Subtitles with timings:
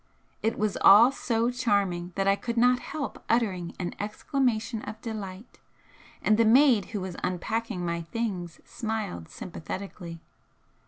[0.41, 5.59] It was all so charming that I could not help uttering an exclamation of delight,
[6.23, 10.19] and the maid who was unpacking my things smiled sympathetically.